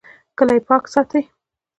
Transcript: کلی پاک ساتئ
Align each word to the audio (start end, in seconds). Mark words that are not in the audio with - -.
کلی 0.37 0.59
پاک 0.67 0.83
ساتئ 0.93 1.21